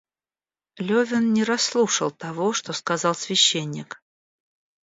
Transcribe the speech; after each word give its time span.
Левин 0.79 1.31
не 1.31 1.43
расслушал 1.43 2.09
того, 2.09 2.53
что 2.53 2.73
сказал 2.73 3.13
священник. 3.13 4.01